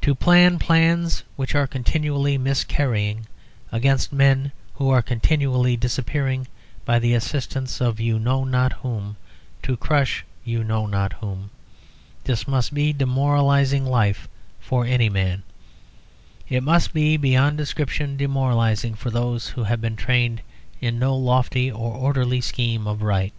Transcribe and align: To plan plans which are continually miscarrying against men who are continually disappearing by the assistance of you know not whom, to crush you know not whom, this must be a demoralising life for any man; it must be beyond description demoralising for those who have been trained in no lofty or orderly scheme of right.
To 0.00 0.14
plan 0.14 0.58
plans 0.58 1.22
which 1.36 1.54
are 1.54 1.66
continually 1.66 2.38
miscarrying 2.38 3.26
against 3.70 4.10
men 4.10 4.52
who 4.76 4.88
are 4.88 5.02
continually 5.02 5.76
disappearing 5.76 6.46
by 6.86 6.98
the 6.98 7.12
assistance 7.12 7.78
of 7.78 8.00
you 8.00 8.18
know 8.18 8.42
not 8.44 8.72
whom, 8.72 9.18
to 9.64 9.76
crush 9.76 10.24
you 10.46 10.64
know 10.64 10.86
not 10.86 11.12
whom, 11.12 11.50
this 12.24 12.48
must 12.48 12.72
be 12.72 12.88
a 12.88 12.92
demoralising 12.94 13.84
life 13.84 14.28
for 14.60 14.86
any 14.86 15.10
man; 15.10 15.42
it 16.48 16.62
must 16.62 16.94
be 16.94 17.18
beyond 17.18 17.58
description 17.58 18.16
demoralising 18.16 18.94
for 18.94 19.10
those 19.10 19.48
who 19.48 19.64
have 19.64 19.82
been 19.82 19.94
trained 19.94 20.40
in 20.80 20.98
no 20.98 21.14
lofty 21.14 21.70
or 21.70 21.92
orderly 21.92 22.40
scheme 22.40 22.86
of 22.86 23.02
right. 23.02 23.34